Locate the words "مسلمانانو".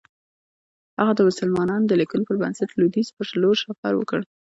1.29-1.85